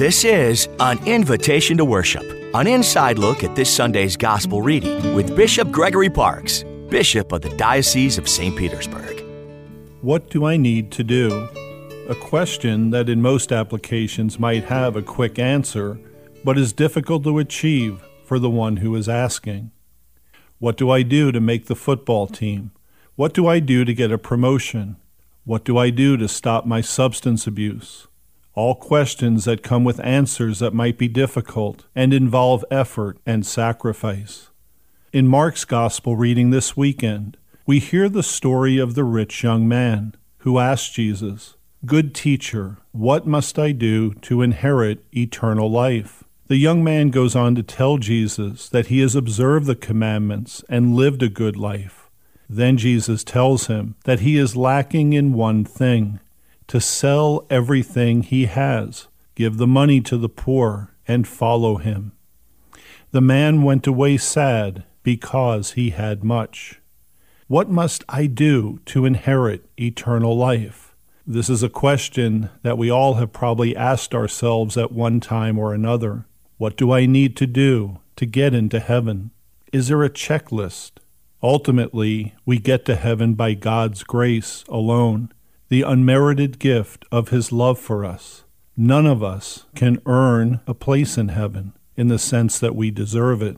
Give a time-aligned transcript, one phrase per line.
[0.00, 5.36] This is an invitation to worship, an inside look at this Sunday's gospel reading with
[5.36, 8.56] Bishop Gregory Parks, Bishop of the Diocese of St.
[8.56, 9.22] Petersburg.
[10.00, 11.46] What do I need to do?
[12.08, 16.00] A question that in most applications might have a quick answer,
[16.44, 19.70] but is difficult to achieve for the one who is asking.
[20.60, 22.70] What do I do to make the football team?
[23.16, 24.96] What do I do to get a promotion?
[25.44, 28.06] What do I do to stop my substance abuse?
[28.54, 34.48] All questions that come with answers that might be difficult and involve effort and sacrifice.
[35.12, 40.14] In Mark's Gospel reading this weekend, we hear the story of the rich young man
[40.38, 41.54] who asked Jesus,
[41.86, 46.24] Good teacher, what must I do to inherit eternal life?
[46.48, 50.96] The young man goes on to tell Jesus that he has observed the commandments and
[50.96, 52.10] lived a good life.
[52.48, 56.18] Then Jesus tells him that he is lacking in one thing
[56.70, 62.12] to sell everything he has, give the money to the poor, and follow him.
[63.10, 66.80] The man went away sad because he had much.
[67.48, 70.94] What must I do to inherit eternal life?
[71.26, 75.74] This is a question that we all have probably asked ourselves at one time or
[75.74, 76.24] another.
[76.56, 79.32] What do I need to do to get into heaven?
[79.72, 80.92] Is there a checklist?
[81.42, 85.32] Ultimately, we get to heaven by God's grace alone,
[85.70, 88.42] the unmerited gift of His love for us.
[88.76, 93.40] None of us can earn a place in heaven in the sense that we deserve
[93.40, 93.56] it.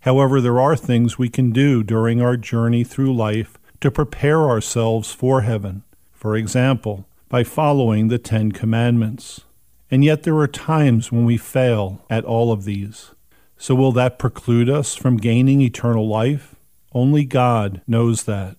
[0.00, 5.12] However, there are things we can do during our journey through life to prepare ourselves
[5.12, 5.84] for heaven.
[6.10, 9.42] For example, by following the Ten Commandments.
[9.88, 13.12] And yet there are times when we fail at all of these.
[13.56, 16.56] So will that preclude us from gaining eternal life?
[16.92, 18.56] Only God knows that.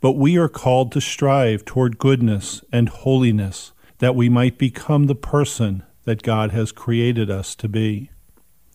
[0.00, 5.14] But we are called to strive toward goodness and holiness that we might become the
[5.14, 8.10] person that God has created us to be.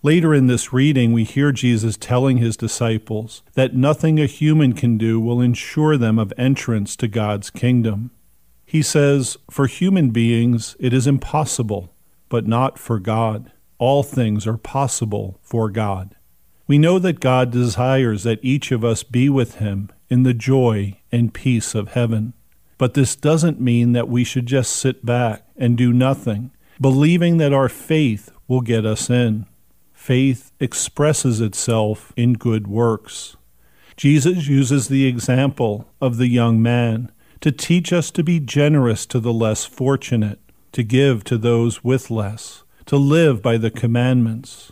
[0.02, 4.98] Later in this reading, we hear Jesus telling his disciples that nothing a human can
[4.98, 8.12] do will ensure them of entrance to God's kingdom.
[8.66, 11.94] He says, For human beings it is impossible,
[12.28, 13.54] but not for God.
[13.78, 16.16] All things are possible for God.
[16.67, 20.96] We know that God desires that each of us be with Him in the joy
[21.12, 22.34] and peace of heaven.
[22.78, 27.52] But this doesn't mean that we should just sit back and do nothing, believing that
[27.52, 29.48] our faith will get us in.
[29.92, 33.38] Faith expresses itself in good works.
[33.98, 39.20] Jesus uses the example of the young man to teach us to be generous to
[39.20, 40.40] the less fortunate
[40.74, 44.72] to give to those with less, to live by the commandments.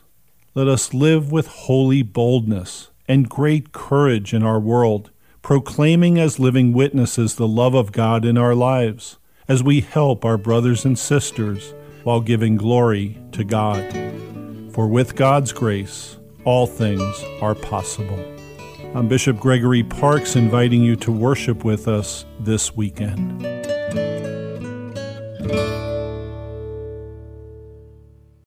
[0.54, 5.10] Let us live with holy boldness and great courage in our world,
[5.42, 10.38] proclaiming as living witnesses the love of God in our lives as we help our
[10.38, 13.92] brothers and sisters while giving glory to God.
[14.74, 18.24] For with God's grace, all things are possible.
[18.96, 23.42] I'm Bishop Gregory Parks inviting you to worship with us this weekend.